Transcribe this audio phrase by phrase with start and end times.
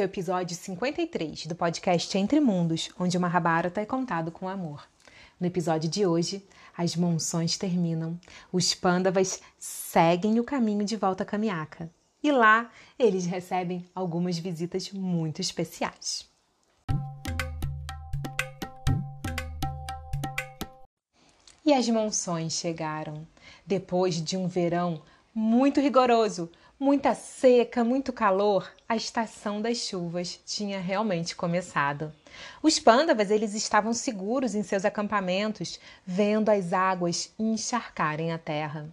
[0.00, 4.88] É o episódio 53 do podcast Entre Mundos, onde o Mahabharata é contado com amor.
[5.38, 6.42] No episódio de hoje,
[6.74, 8.18] as monções terminam,
[8.50, 11.90] os pândavas seguem o caminho de volta a Kamiaka
[12.22, 16.26] e lá eles recebem algumas visitas muito especiais.
[21.62, 23.26] E as monções chegaram
[23.66, 25.02] depois de um verão
[25.34, 32.10] muito rigoroso, muita seca, muito calor, a estação das chuvas tinha realmente começado.
[32.62, 38.88] Os pândavas eles estavam seguros em seus acampamentos, vendo as águas encharcarem a terra.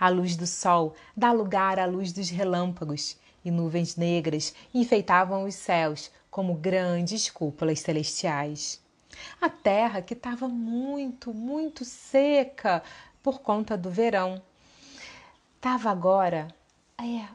[0.00, 5.54] A luz do sol dá lugar à luz dos relâmpagos, e nuvens negras enfeitavam os
[5.54, 8.80] céus como grandes cúpulas celestiais.
[9.42, 12.82] A terra, que estava muito, muito seca
[13.22, 14.40] por conta do verão,
[15.58, 16.48] estava agora
[16.98, 17.28] é,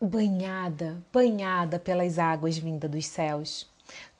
[0.00, 3.70] banhada, banhada pelas águas vindas dos céus.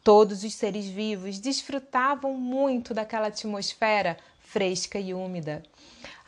[0.04, 5.62] Todos os seres vivos desfrutavam muito daquela atmosfera fresca e úmida.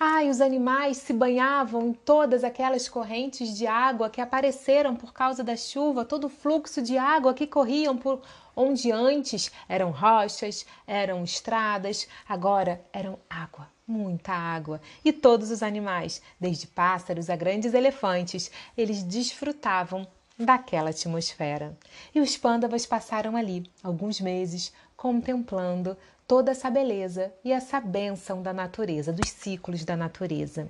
[0.01, 5.45] Ai, os animais se banhavam em todas aquelas correntes de água que apareceram por causa
[5.45, 8.23] da chuva, todo o fluxo de água que corriam por
[8.56, 14.81] onde antes eram rochas, eram estradas, agora eram água muita água.
[15.05, 20.07] E todos os animais, desde pássaros a grandes elefantes, eles desfrutavam
[20.39, 21.77] daquela atmosfera.
[22.15, 25.97] E os pândavas passaram ali alguns meses contemplando
[26.27, 30.69] toda essa beleza e essa bênção da natureza, dos ciclos da natureza.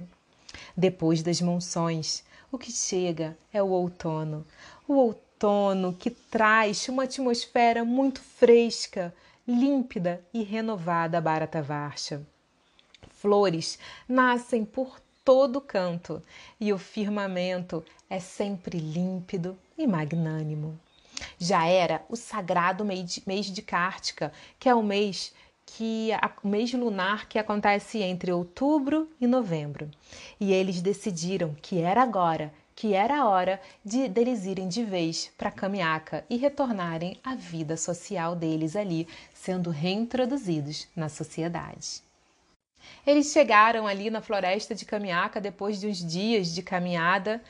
[0.77, 4.45] Depois das monções, o que chega é o outono.
[4.87, 9.15] O outono que traz uma atmosfera muito fresca,
[9.47, 12.27] límpida e renovada a Bharatavarsha
[13.25, 16.23] flores nascem por todo canto
[16.61, 20.79] e o firmamento é sempre límpido e magnânimo.
[21.39, 25.33] Já era o sagrado mês de Kártica, que é o mês
[25.65, 26.11] que
[26.43, 29.91] o mês lunar que acontece entre outubro e novembro.
[30.39, 35.33] E eles decidiram que era agora, que era a hora de deles irem de vez
[35.39, 42.05] para Kamiaka e retornarem à vida social deles ali, sendo reintroduzidos na sociedade.
[43.07, 47.43] Eles chegaram ali na floresta de Camiaca depois de uns dias de caminhada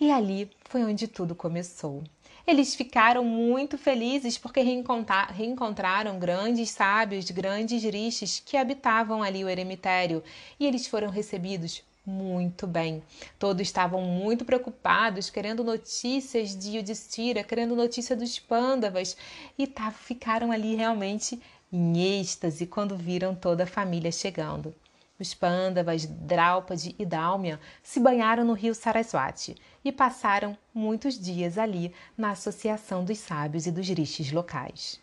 [0.00, 2.02] e ali foi onde tudo começou.
[2.46, 10.22] Eles ficaram muito felizes porque reencontraram grandes sábios, grandes rishis que habitavam ali o eremitério
[10.58, 13.02] e eles foram recebidos muito bem.
[13.38, 19.16] Todos estavam muito preocupados, querendo notícias de Yudhishthira, querendo notícia dos Pandavas
[19.58, 21.40] e ficaram ali realmente
[21.72, 24.74] em êxtase quando viram toda a família chegando.
[25.18, 29.54] Os Pandavas, Draupadi e Dalmia se banharam no rio Saraswati
[29.84, 34.98] e passaram muitos dias ali na associação dos sábios e dos rishis locais.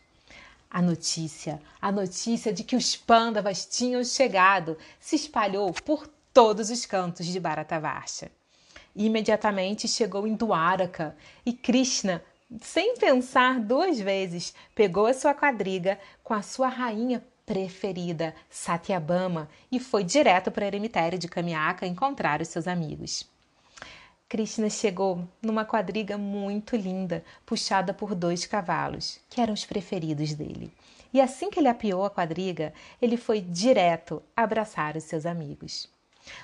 [0.70, 6.86] A notícia, a notícia de que os Pandavas tinham chegado, se espalhou por todos os
[6.86, 8.32] cantos de Bharatavarsha.
[8.96, 12.24] Imediatamente chegou em Dwaraka e Krishna
[12.62, 19.80] sem pensar duas vezes, pegou a sua quadriga com a sua rainha preferida, Satyabama, e
[19.80, 23.26] foi direto para o eremitério de Kamiaka encontrar os seus amigos.
[24.30, 30.72] Krishna chegou numa quadriga muito linda, puxada por dois cavalos, que eram os preferidos dele.
[31.14, 35.90] E assim que ele apiou a quadriga, ele foi direto abraçar os seus amigos.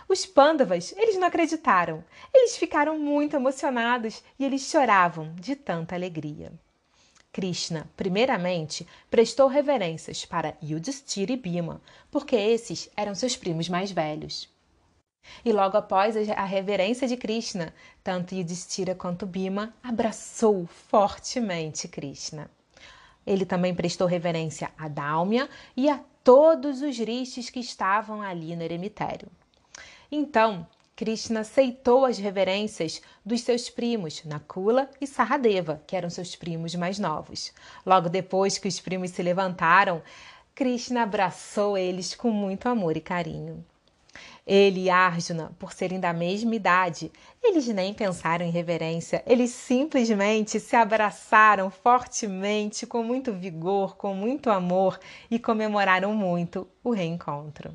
[0.08, 2.04] Os pândavas, eles não acreditaram.
[2.34, 6.52] Eles ficaram muito emocionados e eles choravam de tanta alegria.
[7.32, 11.82] Krishna, primeiramente, prestou reverências para Yudhishthira e Bhima,
[12.12, 14.48] porque esses eram seus primos mais velhos.
[15.44, 17.74] E logo após a reverência de Krishna,
[18.04, 22.52] tanto Yudhishthira quanto Bhima abraçou fortemente Krishna.
[23.26, 28.62] Ele também prestou reverência a Dalmia e a todos os rishis que estavam ali no
[28.62, 29.28] eremitério.
[30.16, 36.76] Então, Krishna aceitou as reverências dos seus primos, Nakula e Saradeva, que eram seus primos
[36.76, 37.52] mais novos.
[37.84, 40.04] Logo depois que os primos se levantaram,
[40.54, 43.66] Krishna abraçou eles com muito amor e carinho.
[44.46, 47.12] Ele e Arjuna, por serem da mesma idade,
[47.42, 54.52] eles nem pensaram em reverência, eles simplesmente se abraçaram fortemente, com muito vigor, com muito
[54.52, 55.00] amor
[55.32, 57.74] e comemoraram muito o reencontro.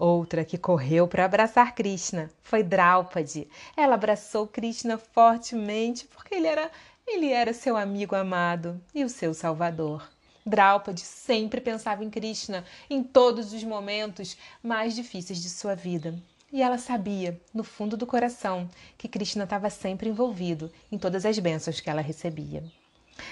[0.00, 3.46] Outra que correu para abraçar Krishna foi Draupadi.
[3.76, 6.70] Ela abraçou Krishna fortemente porque ele era,
[7.06, 10.10] ele era seu amigo amado e o seu salvador.
[10.46, 16.18] Draupadi sempre pensava em Krishna em todos os momentos mais difíceis de sua vida.
[16.50, 21.38] E ela sabia, no fundo do coração, que Krishna estava sempre envolvido em todas as
[21.38, 22.64] bênçãos que ela recebia.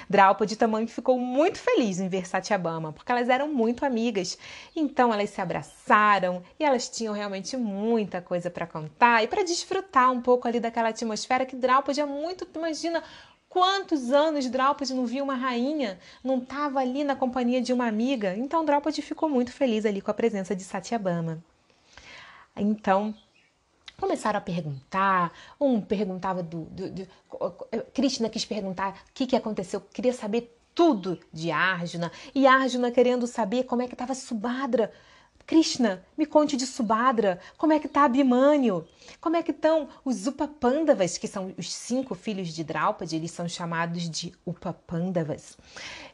[0.08, 4.38] Draupadi também ficou muito feliz em ver Satyabama, porque elas eram muito amigas.
[4.75, 10.11] Então elas se abraçaram e elas tinham realmente muita coisa para contar e para desfrutar
[10.12, 13.02] um pouco ali daquela atmosfera que Draupadi é muito, imagina
[13.49, 18.37] Quantos anos Draupadi não viu uma rainha, não estava ali na companhia de uma amiga?
[18.37, 21.43] Então Draupadi ficou muito feliz ali com a presença de Satyabama.
[22.55, 23.14] Então
[23.99, 25.33] começaram a perguntar.
[25.61, 27.09] Um perguntava do, do, do
[27.93, 33.27] Krishna quis perguntar o que, que aconteceu, queria saber tudo de Arjuna e Arjuna querendo
[33.27, 34.93] saber como é que estava Subhadra.
[35.45, 38.87] Krishna, me conte de Subhadra, como é que está Abhimanyu?
[39.19, 43.49] Como é que estão os Upapandavas, que são os cinco filhos de Draupadi, eles são
[43.49, 45.56] chamados de Upapandavas.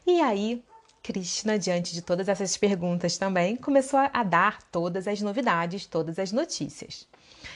[0.07, 0.63] E aí,
[1.03, 6.31] Krishna, diante de todas essas perguntas também, começou a dar todas as novidades, todas as
[6.31, 7.05] notícias.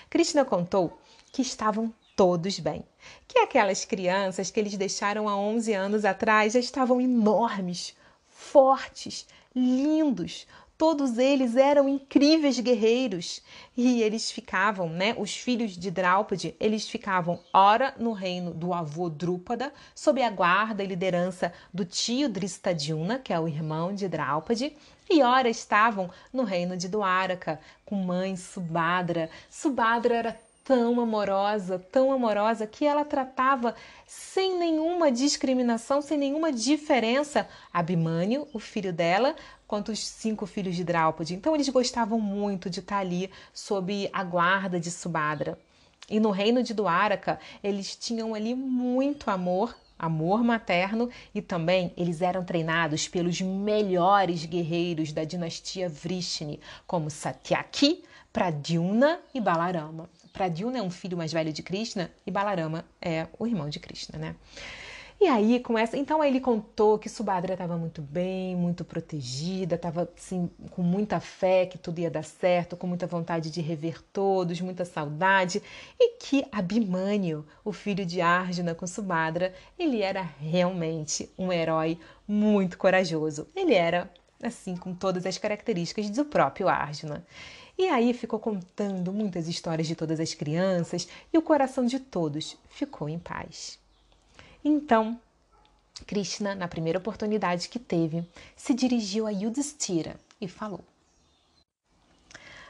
[0.09, 0.99] Krishna contou
[1.31, 2.83] que estavam todos bem,
[3.27, 7.95] que aquelas crianças que eles deixaram há 11 anos atrás já estavam enormes,
[8.27, 9.25] fortes,
[9.55, 10.45] lindos,
[10.79, 13.41] Todos eles eram incríveis guerreiros
[13.75, 15.13] e eles ficavam, né?
[15.17, 20.81] Os filhos de Draupadi, eles ficavam ora no reino do avô Drúpada, sob a guarda
[20.81, 24.73] e liderança do tio Dristadyumna, que é o irmão de Draupadi,
[25.09, 29.29] e ora estavam no reino de Dwaraka, com mãe Subhadra.
[29.49, 33.75] Subhadra era tão amorosa, tão amorosa, que ela tratava
[34.07, 39.35] sem nenhuma discriminação, sem nenhuma diferença Abhimanyu, o filho dela,
[39.69, 41.35] quanto os cinco filhos de Draupadi.
[41.35, 45.59] Então eles gostavam muito de estar ali sob a guarda de Subhadra.
[46.09, 52.19] E no reino de Dwaraka, eles tinham ali muito amor, amor materno, e também eles
[52.23, 60.09] eram treinados pelos melhores guerreiros da dinastia Vrishni, como Satyaki, Pradyumna e Balarama.
[60.33, 64.17] Pradyumna é um filho mais velho de Krishna e Balarama é o irmão de Krishna,
[64.17, 64.35] né?
[65.21, 65.61] E aí.
[65.95, 71.65] Então, ele contou que Subhadra estava muito bem, muito protegida, estava assim, com muita fé
[71.65, 75.61] que tudo ia dar certo, com muita vontade de rever todos, muita saudade,
[75.99, 82.77] e que Abhimanyu, o filho de Arjuna com Subhadra, ele era realmente um herói muito
[82.77, 83.45] corajoso.
[83.53, 84.09] Ele era,
[84.41, 87.25] assim, com todas as características do próprio Arjuna.
[87.77, 92.57] E aí ficou contando muitas histórias de todas as crianças e o coração de todos
[92.69, 93.77] ficou em paz.
[94.63, 95.19] Então,
[96.05, 100.81] Krishna, na primeira oportunidade que teve, se dirigiu a Yudhishthira e falou: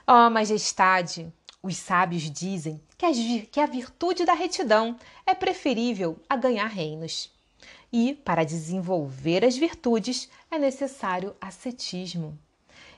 [0.08, 1.32] Ó oh, majestade,
[1.62, 7.32] os sábios dizem que, a virtude da retidão é preferível a ganhar reinos.
[7.92, 12.38] E, para desenvolver as virtudes, é necessário ascetismo.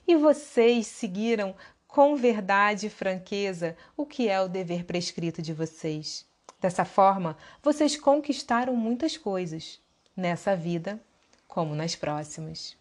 [0.08, 1.56] E vocês seguiram
[1.88, 6.26] com verdade e franqueza o que é o dever prescrito de vocês.
[6.62, 9.81] Dessa forma, vocês conquistaram muitas coisas,
[10.16, 11.02] nessa vida
[11.48, 12.78] como nas próximas.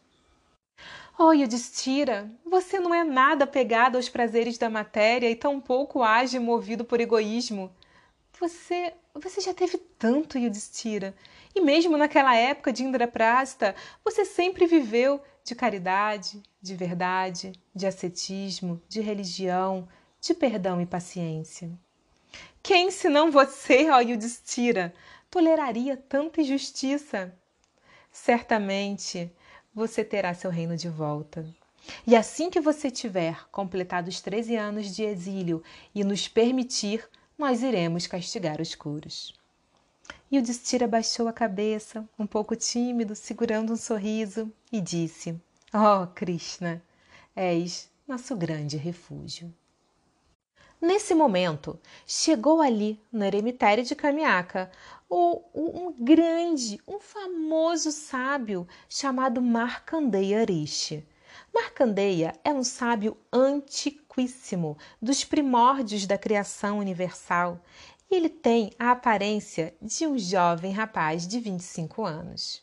[1.18, 6.84] Oh, Yudhishthira, você não é nada apegado aos prazeres da matéria e tampouco age movido
[6.84, 7.72] por egoísmo.
[8.38, 11.14] Você, você já teve tanto, Yudhishthira,
[11.54, 18.80] e mesmo naquela época de Indraprasta, você sempre viveu de caridade, de verdade, de ascetismo,
[18.88, 19.88] de religião,
[20.20, 21.70] de perdão e paciência.
[22.62, 24.94] Quem, senão você, ó Yudhishthira,
[25.30, 27.34] toleraria tanta injustiça?
[28.12, 29.32] Certamente
[29.74, 31.46] você terá seu reino de volta.
[32.06, 35.62] E assim que você tiver completado os 13 anos de exílio
[35.94, 39.34] e nos permitir, nós iremos castigar os curos.
[40.30, 45.40] E o Destira baixou a cabeça, um pouco tímido, segurando um sorriso, e disse:
[45.72, 46.82] Oh, Krishna,
[47.34, 49.52] és nosso grande refúgio.
[50.80, 54.70] Nesse momento, chegou ali, no eremitério de Kamiaka,
[55.10, 61.06] um grande, um famoso sábio chamado Markandeya Rishi.
[61.52, 67.60] Markandeya é um sábio antiquíssimo, dos primórdios da criação universal
[68.10, 72.62] e ele tem a aparência de um jovem rapaz de 25 anos.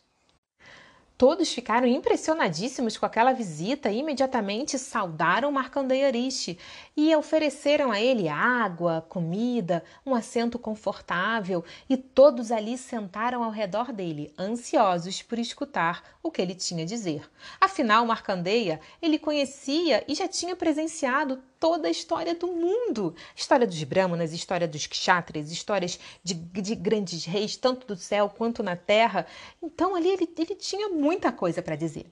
[1.18, 6.60] Todos ficaram impressionadíssimos com aquela visita e imediatamente saudaram Markandeya Rishi
[6.98, 13.94] e ofereceram a ele água, comida, um assento confortável e todos ali sentaram ao redor
[13.94, 17.30] dele, ansiosos por escutar o que ele tinha a dizer.
[17.62, 23.14] Afinal, Markandeya, ele conhecia e já tinha presenciado toda a história do mundo.
[23.36, 28.64] História dos Brahmanas, história dos Kshatras, histórias de, de, grandes reis, tanto do céu quanto
[28.64, 29.28] na terra.
[29.62, 32.12] Então ali ele, ele tinha muita coisa para dizer.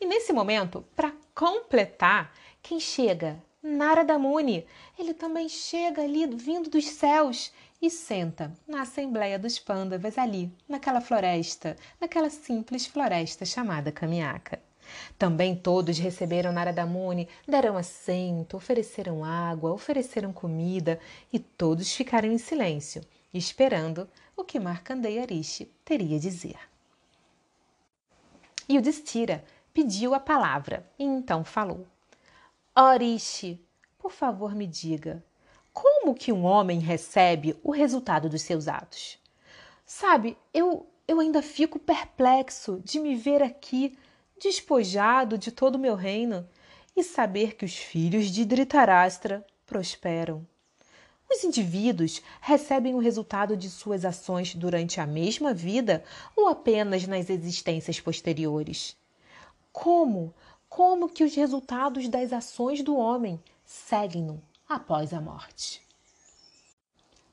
[0.00, 4.64] E nesse momento, para completar, quem chega Narada Muni.
[4.96, 11.00] Ele também chega ali vindo dos céus e senta na Assembleia dos Pândavas ali, naquela
[11.00, 14.60] floresta, naquela simples floresta chamada Kamiaka.
[15.18, 21.00] Também todos receberam Narada Muni, deram assento, ofereceram água, ofereceram comida
[21.32, 23.02] e todos ficaram em silêncio,
[23.34, 26.58] esperando o que Markandeya Rishi teria a dizer.
[28.68, 29.44] E o Destira
[29.74, 31.84] pediu a palavra e então falou:
[32.78, 33.58] Orishi,
[33.98, 35.24] por favor me diga,
[35.72, 39.18] como que um homem recebe o resultado dos seus atos?
[39.86, 43.96] Sabe, eu, eu ainda fico perplexo de me ver aqui,
[44.38, 46.46] despojado de todo o meu reino,
[46.94, 50.46] e saber que os filhos de Dhritarashtra prosperam.
[51.30, 56.04] Os indivíduos recebem o resultado de suas ações durante a mesma vida
[56.36, 58.94] ou apenas nas existências posteriores?
[59.72, 60.34] Como?
[60.68, 65.82] Como que os resultados das ações do homem seguem-no após a morte.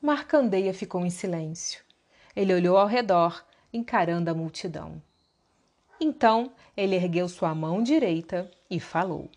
[0.02, 1.84] Marcandeia ficou em silêncio.
[2.36, 5.02] Ele olhou ao redor, encarando a multidão.
[6.00, 9.30] Então ele ergueu sua mão direita e falou: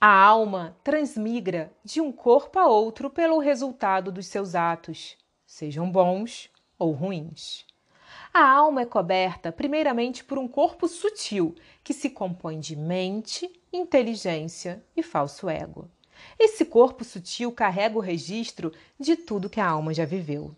[0.00, 6.50] A alma transmigra de um corpo a outro pelo resultado dos seus atos, sejam bons
[6.78, 7.67] ou ruins.
[8.32, 14.82] A alma é coberta primeiramente por um corpo sutil que se compõe de mente, inteligência
[14.96, 15.90] e falso ego.
[16.38, 20.54] Esse corpo sutil carrega o registro de tudo que a alma já viveu.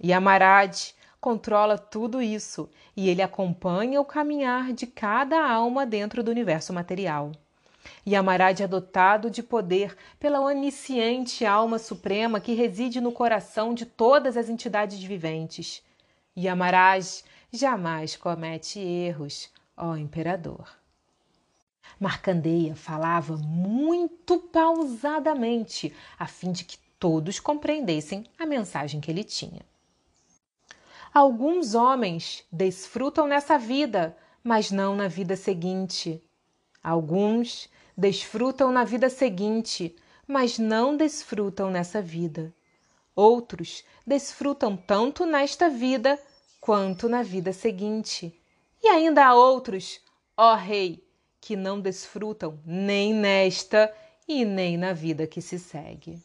[0.00, 6.30] E Amarad controla tudo isso e ele acompanha o caminhar de cada alma dentro do
[6.30, 7.32] universo material.
[8.04, 13.84] E Amarad é dotado de poder pela onisciente alma suprema que reside no coração de
[13.84, 15.82] todas as entidades viventes.
[16.36, 17.22] E Amaraj
[17.52, 20.68] jamais comete erros, ó imperador.
[21.98, 29.60] Marcandeia falava muito pausadamente, a fim de que todos compreendessem a mensagem que ele tinha.
[31.12, 36.22] Alguns homens desfrutam nessa vida, mas não na vida seguinte.
[36.82, 39.94] Alguns desfrutam na vida seguinte,
[40.26, 42.54] mas não desfrutam nessa vida.
[43.14, 46.18] Outros desfrutam tanto nesta vida
[46.60, 48.34] quanto na vida seguinte.
[48.82, 50.00] E ainda há outros,
[50.36, 51.04] ó Rei,
[51.40, 53.92] que não desfrutam nem nesta
[54.28, 56.22] e nem na vida que se segue.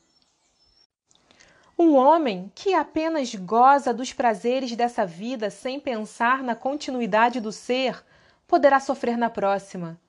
[1.78, 8.02] Um homem que apenas goza dos prazeres dessa vida sem pensar na continuidade do ser
[8.48, 10.00] poderá sofrer na próxima.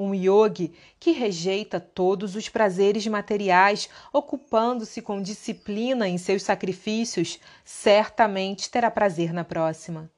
[0.00, 8.70] Um yogi que rejeita todos os prazeres materiais, ocupando-se com disciplina em seus sacrifícios, certamente
[8.70, 10.08] terá prazer na próxima.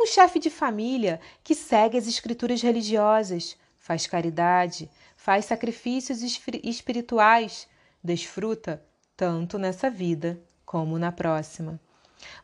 [0.00, 6.22] Um chefe de família que segue as escrituras religiosas, faz caridade, faz sacrifícios
[6.64, 7.68] espirituais,
[8.02, 8.84] desfruta
[9.16, 11.78] tanto nessa vida como na próxima.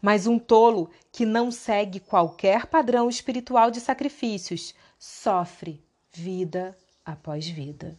[0.00, 5.85] Mas um tolo que não segue qualquer padrão espiritual de sacrifícios sofre
[6.16, 7.96] vida após vida.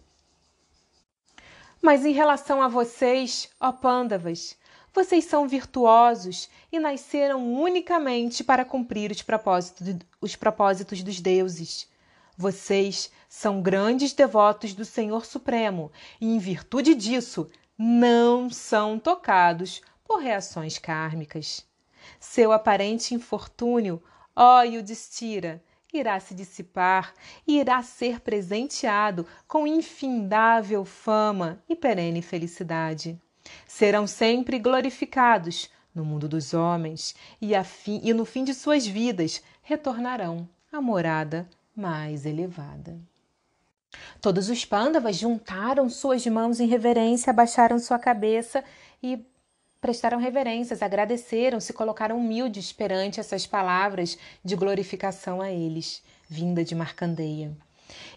[1.81, 4.57] Mas em relação a vocês, ó Pândavas,
[4.93, 11.87] vocês são virtuosos e nasceram unicamente para cumprir os propósitos, os propósitos dos deuses.
[12.35, 20.19] Vocês são grandes devotos do Senhor Supremo e, em virtude disso, não são tocados por
[20.19, 21.63] reações kármicas.
[22.19, 24.01] Seu aparente infortúnio,
[24.35, 25.63] ó Yudhishthira,
[25.97, 27.13] irá se dissipar
[27.45, 33.19] e irá ser presenteado com infindável fama e perene felicidade.
[33.65, 39.41] Serão sempre glorificados no mundo dos homens e, fim, e no fim de suas vidas
[39.63, 42.99] retornarão à morada mais elevada.
[44.21, 48.63] Todos os pândavas juntaram suas mãos em reverência, abaixaram sua cabeça
[49.01, 49.25] e
[49.87, 56.75] prestaram reverências, agradeceram, se colocaram humildes perante essas palavras de glorificação a eles, vinda de
[56.75, 57.55] Marcandeia.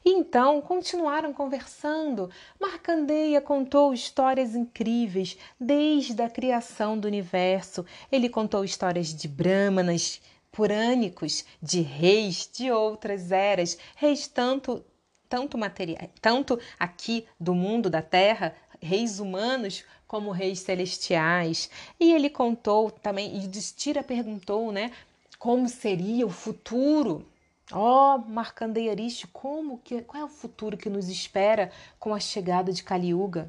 [0.05, 2.29] E então continuaram conversando.
[2.61, 7.87] Marcandeia contou histórias incríveis desde a criação do universo.
[8.11, 14.85] Ele contou histórias de brahmanas, purânicos, de reis de outras eras, reis tanto
[15.29, 21.71] tanto materiais, tanto aqui do mundo da terra, reis humanos como reis celestiais.
[22.01, 24.91] E ele contou também, e Destira perguntou, né,
[25.39, 27.25] como seria o futuro.
[27.71, 28.97] Ó, oh, Markandeya
[29.33, 33.49] como que qual é o futuro que nos espera com a chegada de Kali Yuga?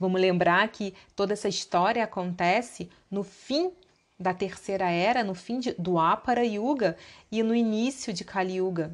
[0.00, 3.70] Vamos lembrar que toda essa história acontece no fim
[4.18, 6.96] da terceira era, no fim de, do Apara Yuga
[7.30, 8.90] e no início de Kali Yuga.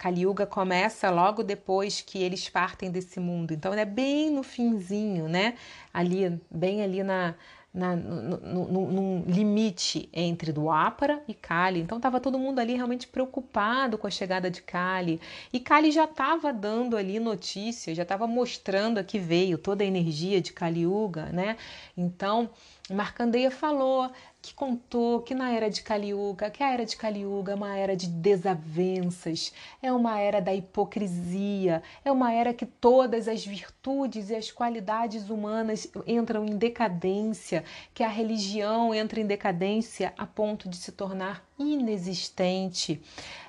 [0.00, 3.52] Kali Yuga começa logo depois que eles partem desse mundo.
[3.52, 5.58] Então é bem no finzinho, né?
[5.92, 7.34] Ali, bem ali na,
[7.72, 11.80] na, no, limite entre Dwapara e Kali.
[11.80, 15.20] Então estava todo mundo ali realmente preocupado com a chegada de Kali.
[15.52, 20.40] E Kali já estava dando ali notícias, já estava mostrando que veio toda a energia
[20.40, 21.58] de Kali Yuga, né?
[21.94, 22.48] Então
[22.90, 24.10] Marcandeia falou
[24.42, 27.94] que contou que na era de Kaliuga, que a era de Kaliuga é uma era
[27.94, 34.34] de desavenças, é uma era da hipocrisia, é uma era que todas as virtudes e
[34.34, 40.76] as qualidades humanas entram em decadência, que a religião entra em decadência a ponto de
[40.76, 43.00] se tornar inexistente.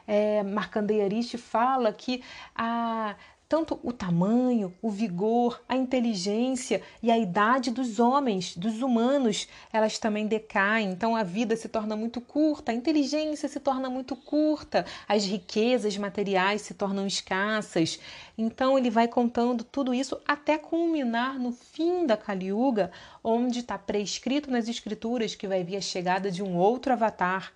[0.06, 0.44] É,
[1.38, 2.22] fala que
[2.54, 3.16] a
[3.52, 10.00] tanto o tamanho, o vigor, a inteligência e a idade dos homens, dos humanos, elas
[10.00, 10.90] também decaem.
[10.90, 15.98] Então a vida se torna muito curta, a inteligência se torna muito curta, as riquezas
[15.98, 18.00] materiais se tornam escassas.
[18.38, 22.90] Então ele vai contando tudo isso até culminar no fim da Kali Yuga,
[23.22, 27.52] onde está prescrito nas escrituras que vai vir a chegada de um outro avatar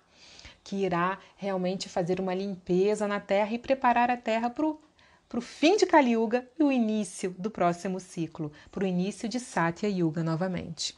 [0.62, 4.85] que irá realmente fazer uma limpeza na terra e preparar a terra para o
[5.28, 9.28] para o fim de Kali Yuga e o início do próximo ciclo, para o início
[9.28, 10.94] de Satya Yuga novamente.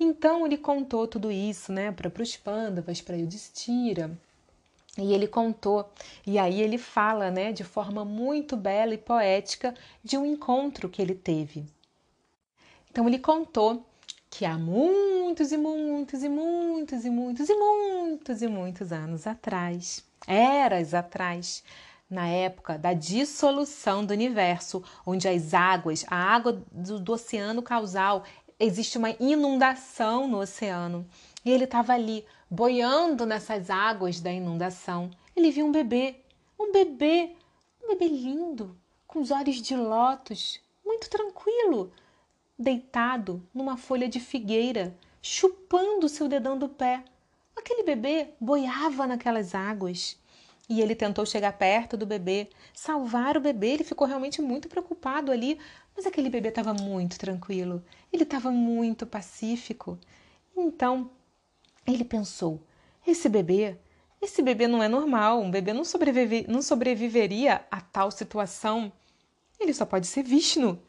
[0.00, 4.16] Então ele contou tudo isso né, para os Pandavas, para Yudhishthira,
[4.96, 5.88] e ele contou,
[6.26, 11.00] e aí ele fala né, de forma muito bela e poética de um encontro que
[11.00, 11.64] ele teve.
[12.90, 13.84] Então ele contou
[14.30, 20.04] que há muitos e muitos e muitos e muitos e muitos e muitos anos atrás,
[20.26, 21.62] eras atrás,
[22.08, 28.24] na época da dissolução do universo, onde as águas, a água do, do oceano causal,
[28.58, 31.06] existe uma inundação no oceano.
[31.44, 35.10] E ele estava ali, boiando nessas águas da inundação.
[35.36, 36.16] Ele viu um bebê,
[36.58, 37.36] um bebê,
[37.82, 41.92] um bebê lindo, com os olhos de lótus, muito tranquilo,
[42.58, 47.04] deitado numa folha de figueira, chupando seu dedão do pé.
[47.56, 50.18] Aquele bebê boiava naquelas águas.
[50.68, 53.68] E ele tentou chegar perto do bebê, salvar o bebê.
[53.68, 55.58] Ele ficou realmente muito preocupado ali,
[55.96, 59.98] mas aquele bebê estava muito tranquilo, ele estava muito pacífico.
[60.56, 61.10] Então
[61.86, 62.62] ele pensou:
[63.06, 63.78] esse bebê,
[64.20, 68.92] esse bebê não é normal, um bebê não, sobrevive, não sobreviveria a tal situação.
[69.58, 70.80] Ele só pode ser Vishnu,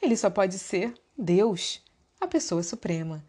[0.00, 1.82] ele só pode ser Deus,
[2.20, 3.24] a pessoa suprema,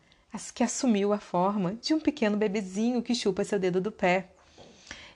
[0.54, 4.32] que assumiu a forma de um pequeno bebezinho que chupa seu dedo do pé.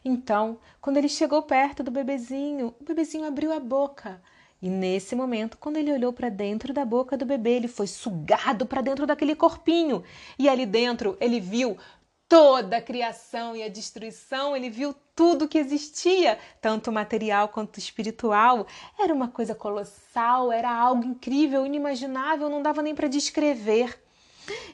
[0.04, 4.22] Então, quando ele chegou perto do bebezinho, o bebezinho abriu a boca.
[4.62, 8.66] E nesse momento, quando ele olhou para dentro da boca do bebê, ele foi sugado
[8.66, 10.04] para dentro daquele corpinho.
[10.38, 11.78] E ali dentro ele viu
[12.28, 18.66] toda a criação e a destruição, ele viu tudo que existia, tanto material quanto espiritual.
[18.98, 24.02] Era uma coisa colossal, era algo incrível, inimaginável, não dava nem para descrever.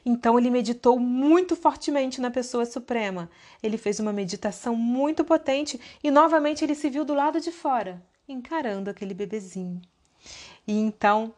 [0.04, 3.30] Então ele meditou muito fortemente na pessoa suprema.
[3.62, 8.02] Ele fez uma meditação muito potente e novamente ele se viu do lado de fora,
[8.28, 9.80] encarando aquele bebezinho.
[10.66, 11.32] E então,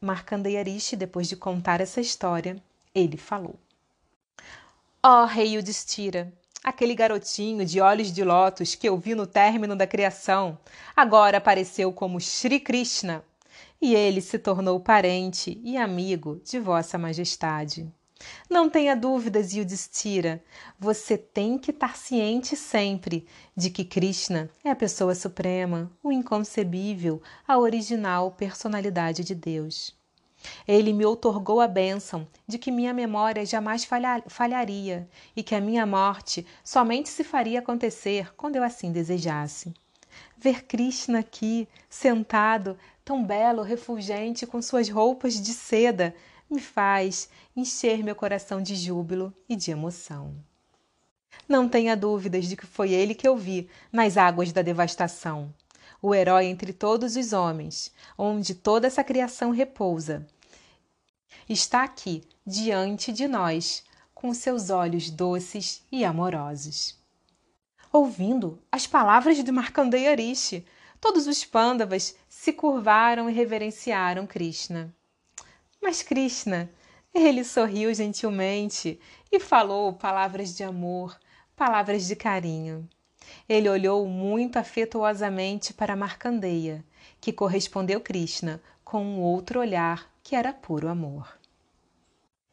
[0.00, 2.56] Markandeya Rishi, depois de contar essa história,
[2.94, 3.54] ele falou:
[5.02, 9.74] Ó oh, rei Yudhishthira, aquele garotinho de olhos de lótus que eu vi no término
[9.74, 10.58] da criação,
[10.96, 13.24] agora apareceu como Sri Krishna,
[13.80, 17.90] e ele se tornou parente e amigo de Vossa Majestade.
[18.50, 20.44] Não tenha dúvidas, Yudhishthira.
[20.78, 27.22] Você tem que estar ciente sempre de que Krishna é a pessoa suprema, o inconcebível,
[27.48, 29.98] a original personalidade de Deus.
[30.66, 33.86] Ele me outorgou a bênção de que minha memória jamais
[34.26, 39.72] falharia e que a minha morte somente se faria acontecer quando eu assim desejasse.
[40.36, 42.76] Ver Krishna aqui, sentado,
[43.10, 46.14] tão belo, refulgente, com suas roupas de seda,
[46.48, 50.32] me faz encher meu coração de júbilo e de emoção.
[51.48, 55.52] Não tenha dúvidas de que foi ele que eu vi nas águas da devastação,
[56.00, 60.24] o herói entre todos os homens, onde toda essa criação repousa.
[61.48, 63.82] Está aqui, diante de nós,
[64.14, 66.96] com seus olhos doces e amorosos.
[67.92, 70.64] Ouvindo as palavras de Markandeya Rishi,
[71.00, 74.94] todos os Pandavas se curvaram e reverenciaram Krishna.
[75.80, 76.70] Mas Krishna,
[77.12, 79.00] ele sorriu gentilmente
[79.32, 81.18] e falou palavras de amor,
[81.56, 82.88] palavras de carinho.
[83.48, 86.84] Ele olhou muito afetuosamente para Markandeya,
[87.20, 91.39] que correspondeu Krishna com um outro olhar que era puro amor.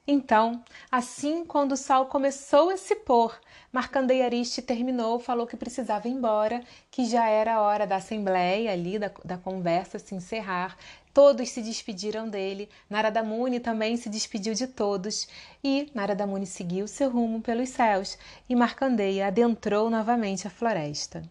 [0.10, 3.38] Então, assim, quando o sol começou a se pôr,
[3.74, 8.98] Marcandeia Ariste terminou, falou que precisava ir embora, que já era hora da assembleia ali,
[8.98, 10.78] da, da conversa se encerrar.
[11.13, 15.28] Todos se despediram dele, Narada Muni também se despediu de todos
[15.62, 18.17] e Narada Muni seguiu seu rumo pelos céus
[18.48, 21.22] e Marcandeia adentrou novamente a floresta.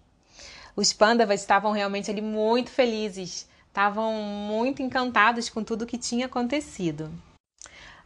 [0.74, 7.10] Os pândavas estavam realmente ali muito felizes, estavam muito encantados com tudo que tinha acontecido.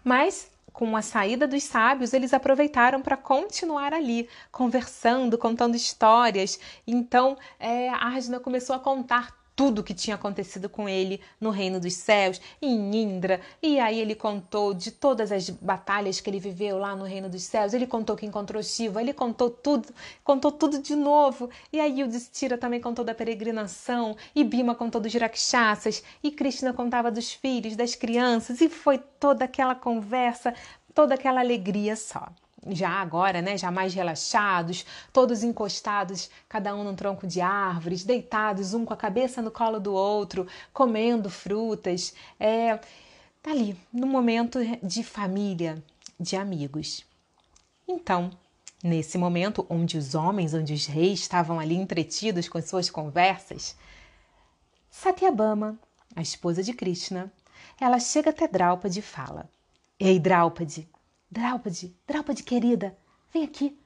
[0.04, 6.58] Mas com a saída dos sábios, eles aproveitaram para continuar ali, conversando, contando histórias.
[6.86, 11.92] Então, é, Arjuna começou a contar tudo que tinha acontecido com ele no reino dos
[11.92, 16.96] céus, em Indra, e aí ele contou de todas as batalhas que ele viveu lá
[16.96, 19.88] no reino dos céus, ele contou que encontrou Shiva, ele contou tudo,
[20.24, 24.98] contou tudo de novo, e aí o Distira também contou da peregrinação, e Bima contou
[24.98, 30.54] dos rakshasas, e Krishna contava dos filhos, das crianças, e foi toda aquela conversa,
[30.94, 32.32] toda aquela alegria só
[32.68, 38.74] já agora, né, já mais relaxados, todos encostados, cada um num tronco de árvores, deitados
[38.74, 42.78] um com a cabeça no colo do outro, comendo frutas, é,
[43.42, 45.82] tá ali, no momento de família,
[46.18, 47.04] de amigos.
[47.88, 48.30] Então,
[48.84, 53.76] nesse momento onde os homens, onde os reis estavam ali entretidos com suas conversas,
[54.90, 55.78] Satyabama,
[56.14, 57.32] a esposa de Krishna,
[57.80, 59.48] ela chega até Draupadi e fala:
[59.98, 60.88] Ei, Draupadi,
[61.30, 62.98] Draupadi, Draupadi querida,
[63.32, 63.78] vem aqui,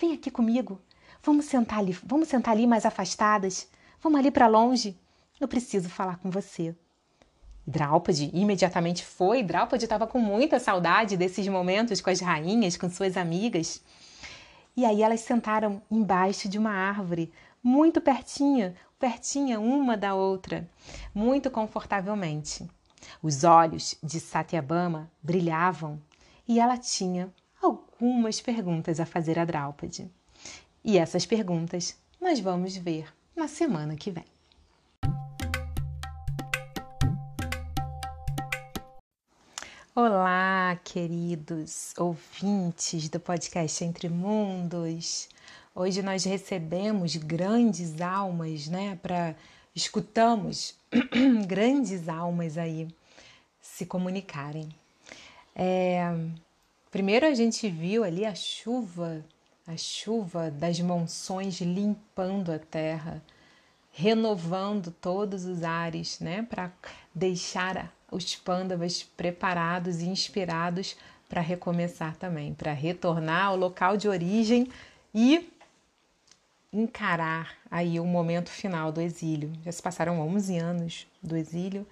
[0.00, 0.82] vem aqui comigo.
[1.22, 3.68] Vamos sentar ali, vamos sentar ali mais afastadas.
[4.00, 4.98] Vamos ali para longe.
[5.38, 6.74] Eu preciso falar com você.
[7.64, 9.42] Draupadi imediatamente foi.
[9.44, 13.80] Draupadi estava com muita saudade desses momentos com as rainhas, com suas amigas.
[14.76, 17.32] E aí elas sentaram embaixo de uma árvore,
[17.62, 20.68] muito pertinha, pertinha uma da outra,
[21.14, 22.68] muito confortavelmente.
[23.22, 26.00] Os olhos de Satyabama brilhavam
[26.48, 27.30] e ela tinha
[27.60, 30.10] algumas perguntas a fazer a Draupadi.
[30.82, 34.24] E essas perguntas nós vamos ver na semana que vem.
[39.94, 45.28] Olá, queridos ouvintes do podcast Entre Mundos.
[45.74, 49.36] Hoje nós recebemos grandes almas, né, para
[49.74, 50.74] escutamos
[51.46, 52.88] grandes almas aí
[53.60, 54.68] se comunicarem.
[55.60, 56.14] É,
[56.88, 59.24] primeiro a gente viu ali a chuva,
[59.66, 63.20] a chuva das monções limpando a terra,
[63.90, 66.70] renovando todos os ares, né, para
[67.12, 70.96] deixar os pândavas preparados e inspirados
[71.28, 74.68] para recomeçar também, para retornar ao local de origem
[75.12, 75.52] e
[76.72, 79.52] encarar aí o momento final do exílio.
[79.64, 81.84] Já se passaram 11 anos do exílio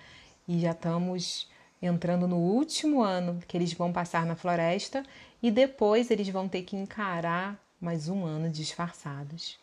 [0.47, 1.49] e já estamos
[1.81, 5.05] entrando no último ano que eles vão passar na floresta
[5.43, 9.59] e depois eles vão ter que encarar mais um ano disfarçados.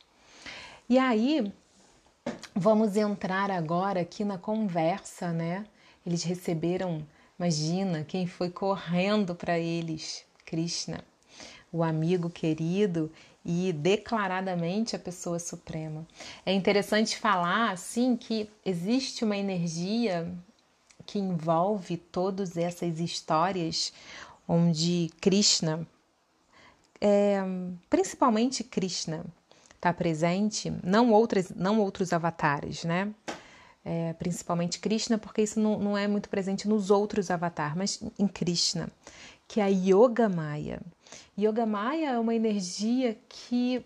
[0.87, 1.51] E aí,
[2.55, 5.65] vamos entrar agora aqui na conversa, né?
[6.05, 7.05] Eles receberam,
[7.39, 10.25] imagina, quem foi correndo para eles?
[10.45, 11.03] Krishna,
[11.71, 13.11] o amigo querido
[13.45, 16.05] e declaradamente a pessoa suprema.
[16.45, 20.31] É interessante falar assim que existe uma energia
[21.05, 23.93] que envolve todas essas histórias
[24.47, 25.87] onde Krishna,
[26.99, 27.41] é,
[27.89, 29.25] principalmente Krishna,
[29.75, 33.13] está presente, não, outras, não outros avatares, né?
[33.85, 38.27] É, principalmente Krishna, porque isso não, não é muito presente nos outros avatares, mas em
[38.27, 38.89] Krishna,
[39.45, 40.81] que é a Yoga Maya.
[41.37, 43.85] Yoga Maya é uma energia que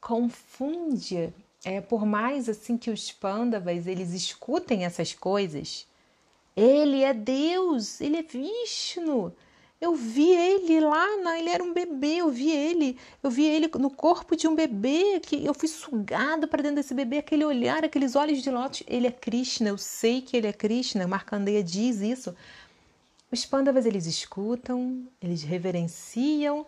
[0.00, 5.88] confunde, é, por mais assim que os Pandavas eles escutem essas coisas,
[6.56, 9.32] ele é Deus, ele é Vishnu.
[9.78, 13.70] Eu vi ele lá, na, ele era um bebê, eu vi ele, eu vi ele
[13.78, 17.84] no corpo de um bebê, que eu fui sugado para dentro desse bebê, aquele olhar,
[17.84, 22.00] aqueles olhos de lótus, ele é Krishna, eu sei que ele é Krishna, Markandeya diz
[22.00, 22.34] isso.
[23.30, 26.66] Os Pandavas eles escutam, eles reverenciam,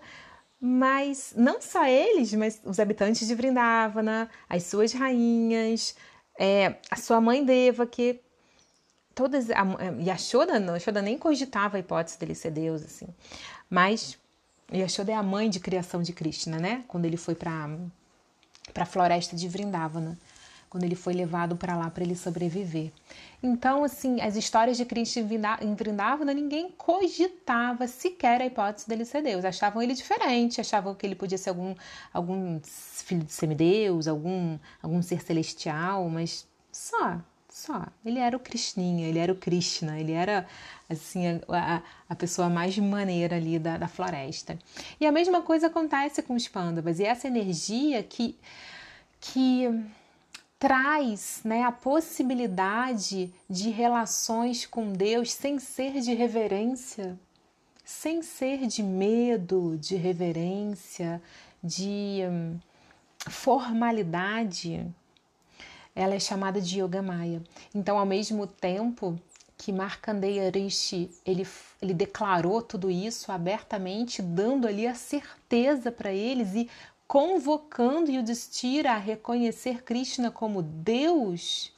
[0.61, 5.97] mas não só eles, mas os habitantes de Vrindavana, as suas rainhas,
[6.39, 8.21] é, a sua mãe Deva, que
[9.19, 9.51] todas.
[9.51, 9.65] A,
[10.01, 13.09] Yashoda, não, Yashoda nem cogitava a hipótese dele ser Deus, assim.
[13.69, 14.17] Mas
[14.73, 16.85] Yashoda é a mãe de criação de Krishna, né?
[16.87, 17.69] Quando ele foi para
[18.77, 20.17] a floresta de Vrindavana
[20.69, 22.93] quando ele foi levado para lá para ele sobreviver.
[23.43, 25.23] Então, assim, as histórias de Krishna
[25.63, 29.47] em Vrindavana, ninguém cogitava sequer a hipótese dele ser Deus.
[29.47, 31.75] Achavam ele diferente, achavam que ele podia ser algum,
[32.13, 37.19] algum filho de semideus, algum, algum ser celestial, mas só
[37.59, 37.87] Só.
[38.05, 40.47] Ele era o Krishninha, ele era o Krishna, ele era
[40.89, 44.57] assim a, a pessoa mais maneira ali da, da floresta.
[45.01, 47.01] E a mesma coisa acontece com os pândavas.
[47.01, 48.39] E essa energia que,
[49.21, 49.67] que
[50.57, 57.19] traz né, a possibilidade de relações com Deus sem ser de reverência,
[57.85, 61.21] sem ser de medo, de reverência,
[61.61, 62.57] de hum,
[63.29, 64.87] formalidade,
[65.99, 67.43] ela é chamada de Yoga Maya.
[67.75, 69.19] Então, ao mesmo tempo
[69.57, 71.45] que Markandeya Rishi ele,
[71.83, 76.71] ele declarou tudo isso abertamente, dando ali a certeza para eles e
[77.09, 81.73] convocando Yudhishthira a reconhecer Krishna como Deus,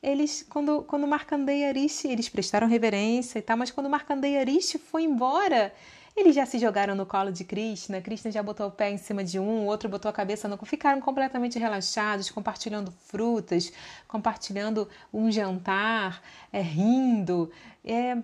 [0.00, 5.02] eles, quando, quando Markandeya Rishi, eles prestaram reverência e tal, mas quando Markandeya Rishi foi
[5.02, 5.74] embora,
[6.16, 9.22] eles já se jogaram no colo de Krishna, Krishna já botou o pé em cima
[9.22, 10.56] de um, o outro botou a cabeça no.
[10.64, 13.70] Ficaram completamente relaxados, compartilhando frutas,
[14.08, 17.50] compartilhando um jantar, é, rindo,
[17.84, 18.16] é,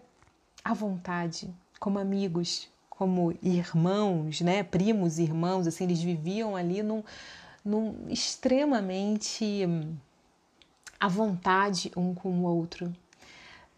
[0.65, 4.63] à vontade, como amigos, como irmãos, né?
[4.63, 7.05] Primos, irmãos, assim, eles viviam ali num,
[7.63, 9.69] num extremamente
[10.99, 12.91] à vontade um com o outro.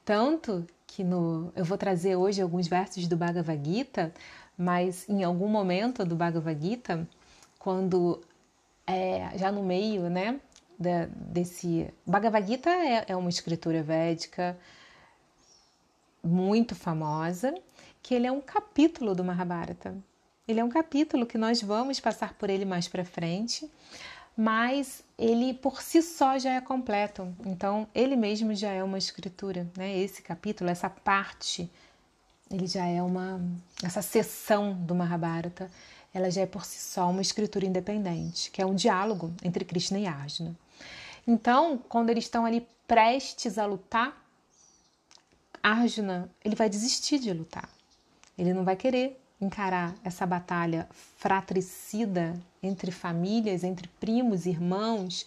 [0.04, 0.64] Tanto
[0.94, 4.14] que no, eu vou trazer hoje alguns versos do Bhagavad Gita,
[4.56, 7.08] mas em algum momento do Bhagavad Gita,
[7.58, 8.22] quando
[8.86, 10.40] é, já no meio, né,
[10.78, 14.56] da, desse Bhagavad Gita é, é uma escritura védica
[16.22, 17.52] muito famosa,
[18.00, 19.96] que ele é um capítulo do Mahabharata.
[20.46, 23.68] Ele é um capítulo que nós vamos passar por ele mais para frente,
[24.36, 27.34] mas ele por si só já é completo.
[27.46, 29.96] Então, ele mesmo já é uma escritura, né?
[29.96, 31.70] Esse capítulo, essa parte,
[32.50, 33.40] ele já é uma
[33.82, 35.70] essa seção do Mahabharata,
[36.12, 39.98] ela já é por si só uma escritura independente, que é um diálogo entre Krishna
[39.98, 40.54] e Arjuna.
[41.26, 44.22] Então, quando eles estão ali prestes a lutar,
[45.62, 47.68] Arjuna, ele vai desistir de lutar.
[48.36, 55.26] Ele não vai querer encarar essa batalha fratricida entre famílias, entre primos, irmãos,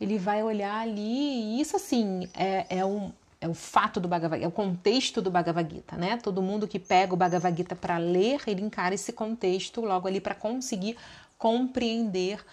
[0.00, 4.40] ele vai olhar ali, e isso assim é, é, um, é o fato do Bhagavad
[4.40, 6.16] Gita, é o contexto do Bhagavad Gita, né?
[6.16, 10.20] Todo mundo que pega o Bhagavad Gita para ler, ele encara esse contexto logo ali
[10.20, 10.96] para conseguir
[11.38, 12.44] compreender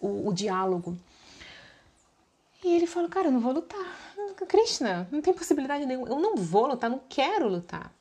[0.00, 0.96] o, o diálogo.
[2.64, 3.98] E ele fala, cara, eu não vou lutar.
[4.48, 6.08] Krishna, não tem possibilidade nenhuma.
[6.08, 7.92] Eu não vou lutar, não quero lutar.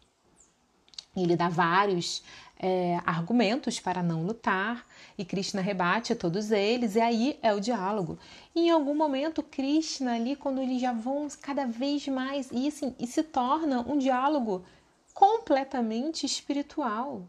[1.15, 2.23] Ele dá vários
[2.57, 4.85] é, argumentos para não lutar,
[5.17, 8.19] e Krishna rebate a todos eles, e aí é o diálogo.
[8.55, 12.95] E em algum momento, Krishna ali, quando eles já vão cada vez mais, e assim,
[12.99, 14.63] e se torna um diálogo
[15.13, 17.23] completamente espiritual.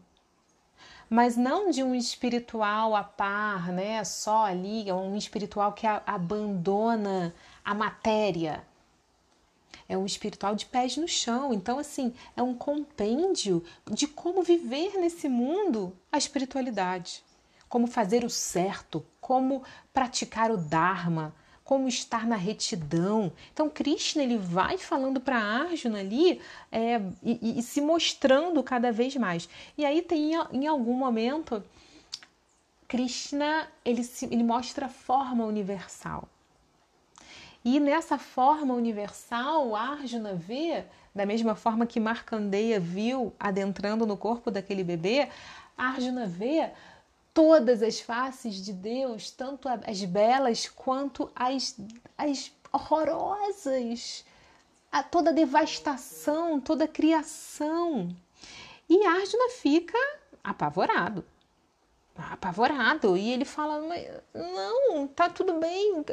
[1.09, 4.03] Mas não de um espiritual a par, né?
[4.03, 8.63] Só ali, é um espiritual que abandona a matéria,
[9.93, 11.53] é um espiritual de pés no chão.
[11.53, 17.23] Então, assim, é um compêndio de como viver nesse mundo a espiritualidade,
[17.69, 23.31] como fazer o certo, como praticar o Dharma, como estar na retidão.
[23.53, 29.15] Então, Krishna ele vai falando para Arjuna ali é, e, e, se mostrando cada vez
[29.15, 29.47] mais.
[29.77, 31.63] E aí tem em algum momento
[32.87, 36.27] Krishna ele, se, ele mostra a forma universal.
[37.65, 40.83] E nessa forma universal, Arjuna vê,
[41.15, 45.29] da mesma forma que Markandeya viu adentrando no corpo daquele bebê,
[45.77, 46.71] Arjuna vê
[47.33, 51.79] todas as faces de Deus, tanto as belas quanto as,
[52.17, 54.25] as horrorosas,
[54.91, 58.13] a toda a devastação, toda a criação.
[58.89, 59.97] E Arjuna fica
[60.43, 61.23] apavorado
[62.15, 63.81] apavorado e ele fala:
[64.33, 66.03] Não, tá tudo bem.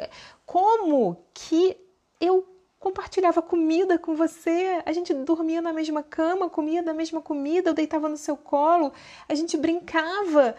[0.47, 1.77] Como que
[2.21, 2.47] eu
[2.79, 4.83] compartilhava comida com você?
[4.87, 8.93] A gente dormia na mesma cama, comia da mesma comida, eu deitava no seu colo,
[9.29, 10.57] a gente brincava.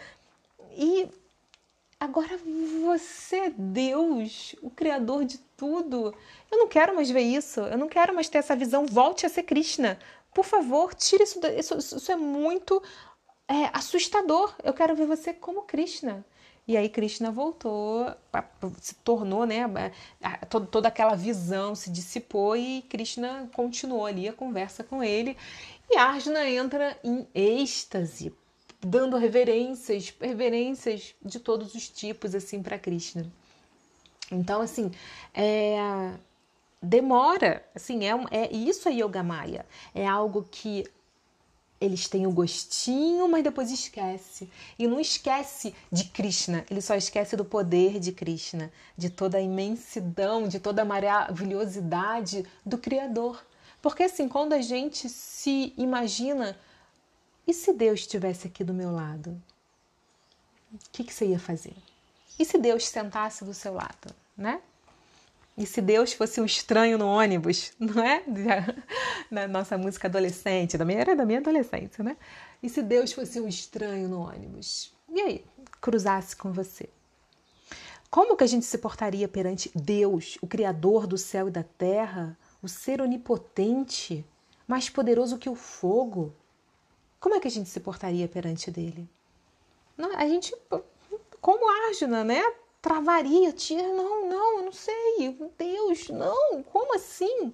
[0.77, 1.09] E
[1.99, 2.39] agora
[2.83, 6.13] você é Deus, o Criador de tudo.
[6.51, 8.85] Eu não quero mais ver isso, eu não quero mais ter essa visão.
[8.85, 9.97] Volte a ser Krishna.
[10.33, 11.39] Por favor, tire isso.
[11.57, 12.81] Isso, isso é muito
[13.51, 14.55] é assustador.
[14.63, 16.25] Eu quero ver você como Krishna.
[16.67, 18.05] E aí Krishna voltou,
[18.79, 19.63] se tornou, né?
[20.71, 25.35] Toda aquela visão se dissipou e Krishna continuou ali a conversa com ele.
[25.89, 28.33] E Arjuna entra em êxtase,
[28.79, 33.29] dando reverências, reverências de todos os tipos assim para Krishna.
[34.31, 34.91] Então assim,
[35.33, 36.13] é,
[36.81, 40.85] demora, assim, é, é isso é Yoga Maya, é algo que
[41.81, 44.47] eles têm o gostinho, mas depois esquece.
[44.77, 49.41] E não esquece de Krishna, ele só esquece do poder de Krishna, de toda a
[49.41, 53.43] imensidão, de toda a maravilhosidade do Criador.
[53.81, 56.55] Porque assim, quando a gente se imagina,
[57.47, 59.41] e se Deus estivesse aqui do meu lado?
[60.71, 61.75] O que, que você ia fazer?
[62.37, 64.61] E se Deus sentasse do seu lado, né?
[65.57, 68.23] E se Deus fosse um estranho no ônibus, não é?
[69.29, 72.17] Na nossa música adolescente, da minha era da minha adolescência, né?
[72.63, 74.93] E se Deus fosse um estranho no ônibus?
[75.09, 75.45] E aí,
[75.81, 76.89] cruzasse com você?
[78.09, 82.37] Como que a gente se portaria perante Deus, o criador do céu e da terra,
[82.61, 84.25] o ser onipotente,
[84.67, 86.33] mais poderoso que o fogo?
[87.19, 89.07] Como é que a gente se portaria perante dele?
[90.15, 90.53] A gente,
[91.39, 92.41] como Arjuna, né?
[92.81, 97.53] Travaria, tia, não, não, eu não sei, Deus, não, como assim?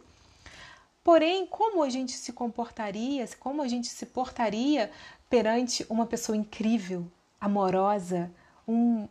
[1.04, 4.92] Porém, como a gente se comportaria, como a gente se portaria
[5.30, 7.06] perante uma pessoa incrível,
[7.40, 8.32] amorosa,
[8.68, 9.08] um,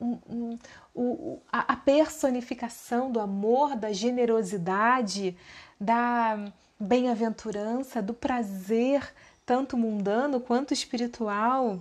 [0.00, 0.58] um,
[0.94, 5.36] um, a, a personificação do amor, da generosidade,
[5.80, 9.12] da bem-aventurança, do prazer,
[9.44, 11.78] tanto mundano quanto espiritual,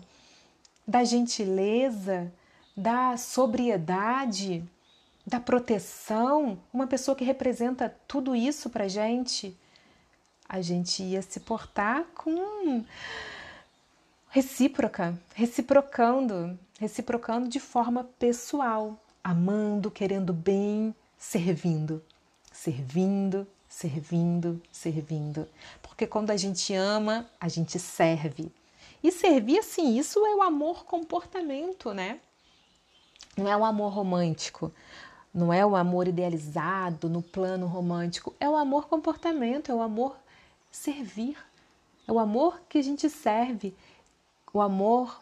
[0.87, 2.31] da gentileza,
[2.79, 4.63] da sobriedade,
[5.27, 9.55] da proteção, uma pessoa que representa tudo isso para gente,
[10.47, 12.85] a gente ia se portar com
[14.29, 22.01] recíproca, reciprocando, reciprocando de forma pessoal, amando, querendo bem, servindo,
[22.49, 25.49] servindo, servindo, servindo.
[25.81, 28.49] Porque quando a gente ama, a gente serve.
[29.03, 32.21] E servir, assim, isso é o amor comportamento, né?
[33.39, 34.69] Não é o amor romântico,
[35.33, 40.17] não é o amor idealizado no plano romântico, é o amor comportamento, é o amor
[40.69, 41.37] servir,
[42.05, 43.73] é o amor que a gente serve,
[44.53, 45.21] o amor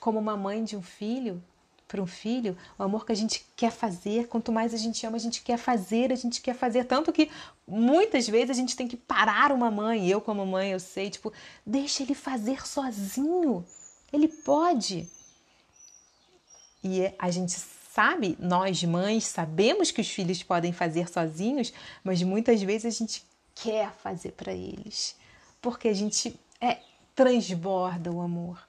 [0.00, 1.42] como uma mãe de um filho
[1.86, 5.16] para um filho, o amor que a gente quer fazer, quanto mais a gente ama,
[5.16, 7.30] a gente quer fazer, a gente quer fazer, tanto que
[7.66, 11.30] muitas vezes a gente tem que parar uma mãe, eu como mãe, eu sei, tipo,
[11.66, 13.62] deixa ele fazer sozinho.
[14.10, 15.06] Ele pode.
[16.90, 21.70] E a gente sabe, nós mães sabemos que os filhos podem fazer sozinhos,
[22.02, 23.22] mas muitas vezes a gente
[23.54, 25.14] quer fazer para eles,
[25.60, 26.78] porque a gente é
[27.14, 28.66] transborda o amor.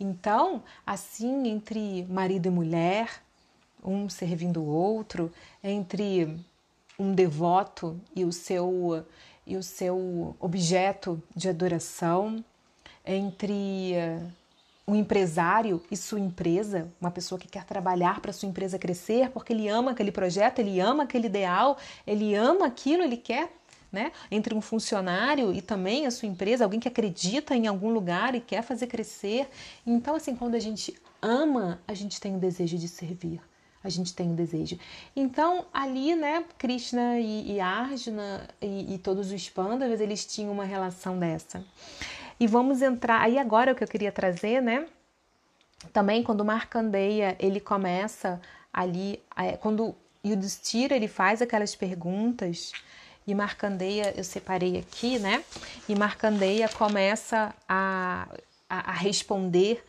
[0.00, 3.22] Então, assim, entre marido e mulher,
[3.84, 5.32] um servindo o outro,
[5.62, 6.36] entre
[6.98, 9.06] um devoto e o seu
[9.46, 12.44] e o seu objeto de adoração,
[13.04, 13.92] entre
[14.88, 19.52] um empresário e sua empresa, uma pessoa que quer trabalhar para sua empresa crescer, porque
[19.52, 23.52] ele ama aquele projeto, ele ama aquele ideal, ele ama aquilo, ele quer,
[23.90, 24.12] né?
[24.30, 28.40] Entre um funcionário e também a sua empresa, alguém que acredita em algum lugar e
[28.40, 29.48] quer fazer crescer.
[29.84, 33.40] Então, assim, quando a gente ama, a gente tem o desejo de servir.
[33.82, 34.78] A gente tem o desejo.
[35.14, 40.64] Então, ali, né, Krishna e, e Arjuna e, e todos os Pandavas, eles tinham uma
[40.64, 41.64] relação dessa.
[42.38, 44.86] E vamos entrar aí agora o que eu queria trazer, né?
[45.92, 48.40] Também quando Marcandeia ele começa
[48.72, 49.94] ali, é, quando
[50.24, 52.72] Yudhishthira ele faz aquelas perguntas
[53.26, 55.44] e Marcandeia eu separei aqui, né?
[55.88, 58.28] E Marcandeia começa a,
[58.68, 59.84] a, a responder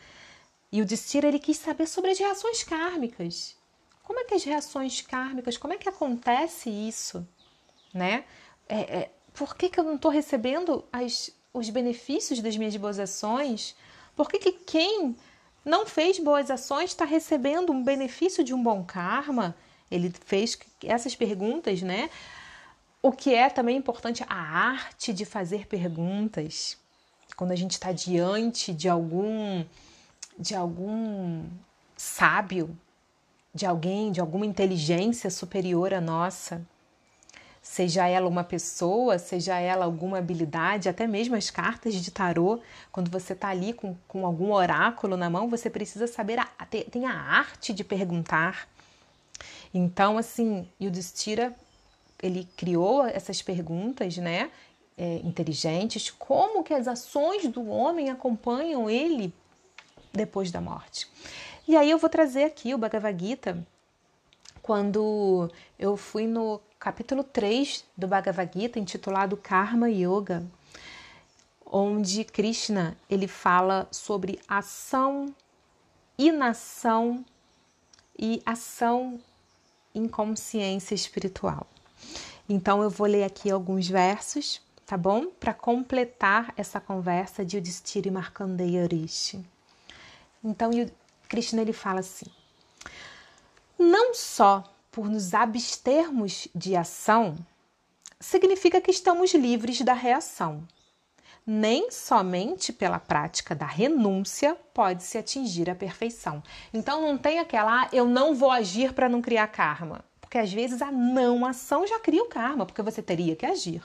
[0.70, 3.56] e o Yudhishthira ele quis saber sobre as reações kármicas.
[4.02, 7.26] Como é que as reações kármicas, como é que acontece isso,
[7.92, 8.24] né?
[8.68, 12.98] É, é, por que, que eu não estou recebendo as, os benefícios das minhas boas
[12.98, 13.76] ações?
[14.16, 15.14] Por que, que quem
[15.64, 19.54] não fez boas ações está recebendo um benefício de um bom karma?
[19.90, 22.10] Ele fez essas perguntas, né?
[23.02, 26.76] O que é também importante, a arte de fazer perguntas.
[27.36, 29.64] Quando a gente está diante de algum,
[30.38, 31.44] de algum
[31.96, 32.76] sábio,
[33.54, 36.66] de alguém, de alguma inteligência superior à nossa,
[37.68, 43.10] seja ela uma pessoa, seja ela alguma habilidade, até mesmo as cartas de tarô, quando
[43.10, 46.46] você está ali com, com algum oráculo na mão, você precisa saber, a,
[46.90, 48.66] tem a arte de perguntar.
[49.72, 51.54] Então, assim, Yudhishthira,
[52.22, 54.50] ele criou essas perguntas, né,
[54.96, 59.30] é, inteligentes, como que as ações do homem acompanham ele
[60.10, 61.06] depois da morte.
[61.68, 63.62] E aí eu vou trazer aqui o Bhagavad Gita,
[64.62, 70.46] quando eu fui no capítulo 3 do Bhagavad Gita, intitulado Karma Yoga,
[71.64, 75.34] onde Krishna ele fala sobre ação,
[76.16, 77.24] inação
[78.18, 79.20] e ação
[79.94, 81.66] em consciência espiritual.
[82.48, 85.26] Então eu vou ler aqui alguns versos tá bom?
[85.26, 89.44] Para completar essa conversa de Yudhishthira e Markandeya Rishi.
[90.42, 90.70] Então,
[91.28, 92.24] Krishna ele fala assim:
[93.78, 97.36] não só por nos abstermos de ação,
[98.20, 100.66] significa que estamos livres da reação.
[101.46, 106.42] Nem somente pela prática da renúncia pode-se atingir a perfeição.
[106.74, 110.04] Então não tem aquela, ah, eu não vou agir para não criar karma.
[110.20, 113.82] Porque às vezes a não ação já cria o karma, porque você teria que agir.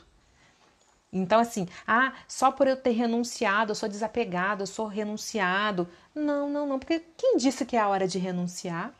[1.14, 5.88] Então, assim, ah, só por eu ter renunciado, eu sou desapegado, eu sou renunciado.
[6.14, 8.91] Não, não, não, porque quem disse que é a hora de renunciar?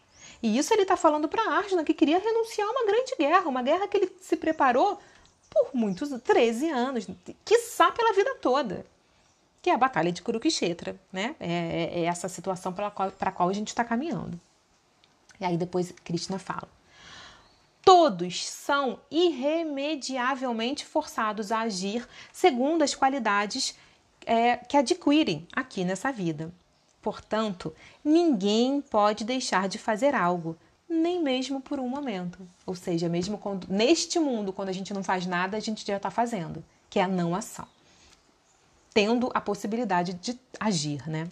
[0.44, 3.64] E isso ele está falando para Arjuna, que queria renunciar a uma grande guerra, uma
[3.64, 5.00] guerra que ele se preparou
[5.50, 7.08] por muitos, 13 anos,
[7.46, 8.86] quiçá pela vida toda,
[9.62, 11.34] que é a Batalha de Kurukshetra, né?
[11.40, 14.38] É, é, é essa situação para a qual, qual a gente está caminhando.
[15.40, 16.68] E aí depois Krishna fala.
[17.82, 23.78] Todos são irremediavelmente forçados a agir segundo as qualidades
[24.26, 26.52] é, que adquirem aqui nessa vida.
[27.04, 30.56] Portanto, ninguém pode deixar de fazer algo,
[30.88, 32.40] nem mesmo por um momento.
[32.66, 35.98] Ou seja, mesmo quando, neste mundo, quando a gente não faz nada, a gente já
[35.98, 37.68] está fazendo, que é a não ação.
[38.94, 41.28] Tendo a possibilidade de agir, né?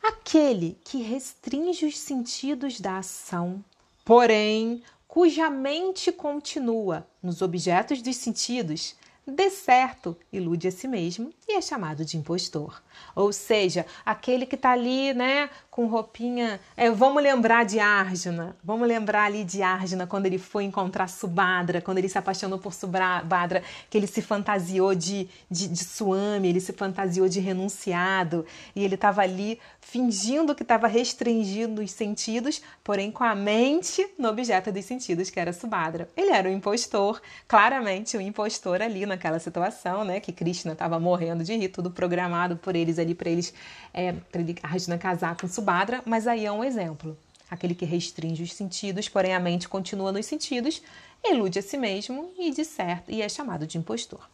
[0.00, 3.64] Aquele que restringe os sentidos da ação,
[4.04, 8.94] porém, cuja mente continua nos objetos dos sentidos,
[9.26, 12.82] dê certo, ilude a si mesmo e é chamado de impostor.
[13.14, 16.60] Ou seja, aquele que está ali, né, com roupinha.
[16.76, 21.80] É, vamos lembrar de Arjuna, vamos lembrar ali de Arjuna quando ele foi encontrar Subhadra,
[21.80, 26.60] quando ele se apaixonou por Subhadra, que ele se fantasiou de, de, de Suami, ele
[26.60, 28.44] se fantasiou de renunciado
[28.76, 34.28] e ele estava ali fingindo que estava restringindo os sentidos, porém com a mente no
[34.28, 36.06] objeto dos sentidos, que era Subhadra.
[36.14, 37.18] Ele era um impostor,
[37.48, 42.58] claramente um impostor ali naquela situação, né, que Krishna estava morrendo de rir, tudo programado
[42.58, 43.54] por eles ali para eles,
[43.94, 47.16] é, para ele, Arjuna casar com Subhadra Subhadra, mas aí é um exemplo.
[47.48, 50.82] Aquele que restringe os sentidos, porém a mente continua nos sentidos,
[51.24, 54.28] ilude a si mesmo e, de certo, e é chamado de impostor.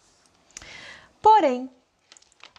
[1.21, 1.69] Porém,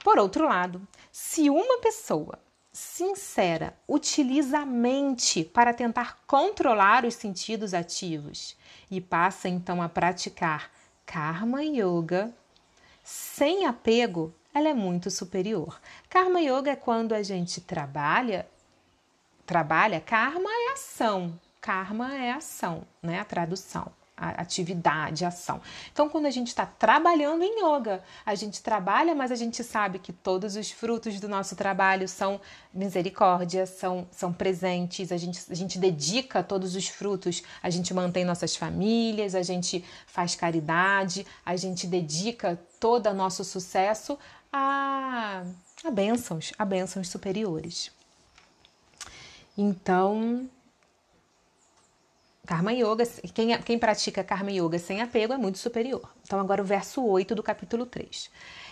[0.04, 2.38] por outro lado, se uma pessoa
[2.72, 8.56] sincera utiliza a mente para tentar controlar os sentidos ativos
[8.92, 10.72] e passa então a praticar
[11.08, 12.32] karma yoga
[13.04, 15.82] sem apego, ela é muito superior.
[16.08, 18.46] Karma yoga é quando a gente trabalha
[19.50, 21.34] trabalha, karma é ação.
[21.60, 23.20] Karma é ação, né?
[23.20, 25.60] A tradução, a atividade, ação.
[25.92, 29.98] Então, quando a gente está trabalhando em yoga, a gente trabalha, mas a gente sabe
[29.98, 32.40] que todos os frutos do nosso trabalho são
[32.72, 38.24] misericórdia, são, são presentes, a gente, a gente dedica todos os frutos, a gente mantém
[38.24, 44.16] nossas famílias, a gente faz caridade, a gente dedica todo o nosso sucesso
[44.54, 45.44] a,
[45.84, 47.98] a bênçãos, a bênçãos superiores.
[49.62, 50.50] Então,
[52.46, 56.10] Karma Yoga, quem, quem pratica Karma Yoga sem apego é muito superior.
[56.26, 58.32] Então, agora o verso 8 do capítulo 3.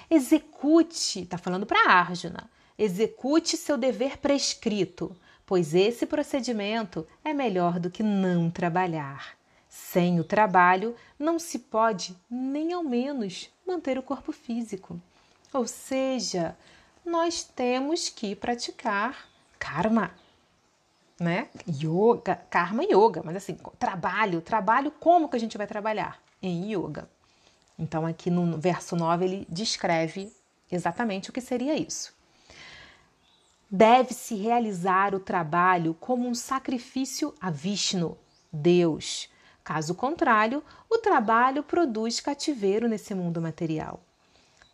[0.10, 5.14] Execute, está falando para Arjuna, execute seu dever prescrito,
[5.46, 9.36] pois esse procedimento é melhor do que não trabalhar.
[9.68, 14.98] Sem o trabalho, não se pode, nem ao menos, manter o corpo físico.
[15.52, 16.58] Ou seja,
[17.06, 19.28] nós temos que praticar
[19.60, 20.14] karma
[21.20, 21.50] né?
[21.68, 26.20] Yoga, karma yoga, mas assim, trabalho, trabalho, como que a gente vai trabalhar?
[26.42, 27.10] Em yoga.
[27.78, 30.32] Então, aqui no verso 9, ele descreve
[30.72, 32.14] exatamente o que seria isso.
[33.70, 38.18] Deve-se realizar o trabalho como um sacrifício a Vishnu,
[38.52, 39.30] Deus.
[39.64, 44.00] Caso contrário, o trabalho produz cativeiro nesse mundo material.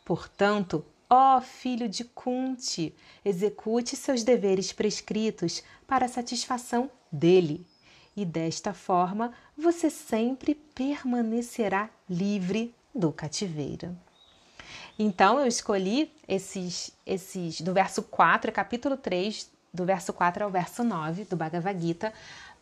[0.06, 0.86] Portanto,
[1.16, 2.92] Ó oh, filho de Kunti,
[3.24, 7.64] execute seus deveres prescritos para a satisfação dele,
[8.18, 13.96] e desta forma você sempre permanecerá livre do cativeiro.
[14.98, 20.84] Então eu escolhi esses, esses do verso 4, capítulo 3, do verso 4 ao verso
[20.84, 22.12] 9 do Bhagavad Gita,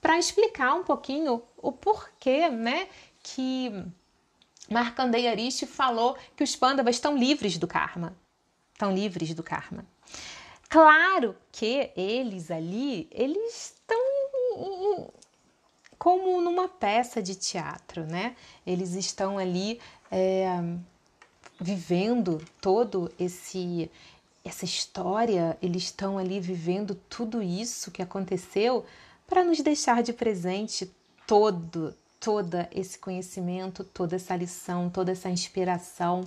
[0.01, 2.89] para explicar um pouquinho o porquê, né,
[3.23, 3.71] que
[4.69, 8.13] Markandeya Rishi falou que os Pandavas estão livres do karma
[8.81, 9.85] estão livres do karma.
[10.67, 15.11] Claro que eles ali, eles estão
[15.99, 18.35] como numa peça de teatro, né?
[18.65, 19.79] Eles estão ali
[20.09, 20.47] é,
[21.59, 23.91] vivendo todo esse
[24.43, 28.83] essa história, eles estão ali vivendo tudo isso que aconteceu
[29.27, 30.91] para nos deixar de presente
[31.27, 36.23] todo todo esse conhecimento, toda essa lição, toda essa inspiração.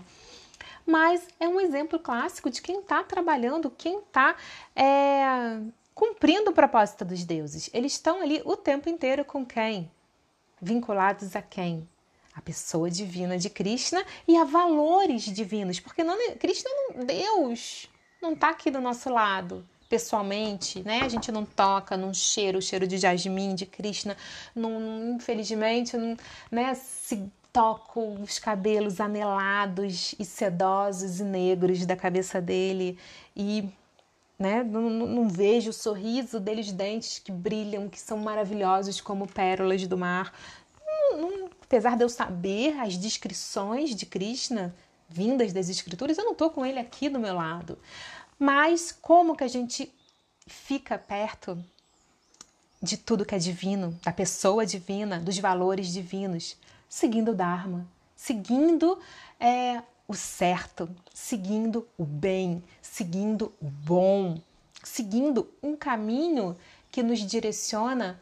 [0.86, 4.36] Mas é um exemplo clássico de quem está trabalhando, quem está
[4.76, 5.60] é,
[5.94, 7.70] cumprindo o propósito dos deuses.
[7.72, 9.90] Eles estão ali o tempo inteiro com quem?
[10.60, 11.88] Vinculados a quem?
[12.34, 17.88] A pessoa divina de Krishna e a valores divinos, porque não, Krishna, não, Deus,
[18.20, 21.02] não está aqui do nosso lado pessoalmente, né?
[21.02, 24.16] A gente não toca, não cheira o cheiro de jasmim, de Krishna,
[24.54, 26.16] não, infelizmente, não,
[26.50, 26.74] né?
[26.74, 32.98] Se toco os cabelos anelados e sedosos e negros da cabeça dele
[33.34, 33.68] e
[34.36, 34.64] né?
[34.64, 39.96] Não, não, vejo o sorriso deles, dentes que brilham, que são maravilhosos como pérolas do
[39.96, 40.34] mar.
[40.84, 44.74] Não, não, apesar de eu saber as descrições de Krishna
[45.08, 47.78] vindas das escrituras, eu não estou com ele aqui do meu lado.
[48.36, 49.92] Mas como que a gente
[50.48, 51.56] fica perto
[52.82, 56.56] de tudo que é divino, da pessoa divina, dos valores divinos?
[56.94, 59.00] Seguindo o Dharma, seguindo
[59.40, 64.40] é, o certo, seguindo o bem, seguindo o bom,
[64.80, 66.56] seguindo um caminho
[66.92, 68.20] que nos direciona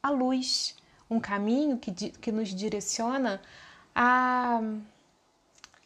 [0.00, 0.76] à luz,
[1.10, 3.42] um caminho que, que nos direciona
[3.92, 4.60] a,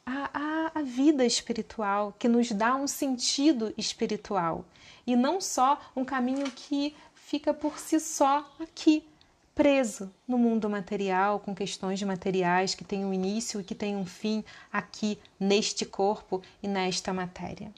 [0.05, 4.67] a, a vida espiritual, que nos dá um sentido espiritual.
[5.07, 9.08] E não só um caminho que fica por si só aqui,
[9.59, 14.07] preso no mundo material, com questões materiais que têm um início e que têm um
[14.07, 17.73] fim aqui neste corpo e nesta matéria.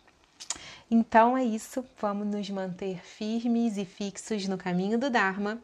[0.91, 5.59] Então é isso, vamos nos manter firmes e fixos no caminho do Dharma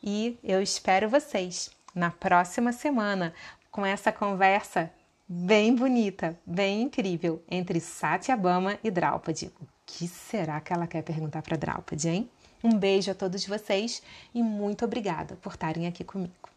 [0.00, 3.34] e eu espero vocês na próxima semana
[3.68, 4.88] com essa conversa
[5.28, 9.50] bem bonita, bem incrível entre Satyabama e Draupadi.
[9.60, 12.30] O que será que ela quer perguntar para Draupadi, hein?
[12.62, 14.02] Um beijo a todos vocês
[14.34, 16.50] e muito obrigada por estarem aqui comigo.